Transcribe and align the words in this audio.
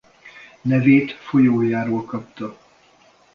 Nevét 0.61 1.11
folyójáról 1.11 2.05
kapta. 2.05 2.59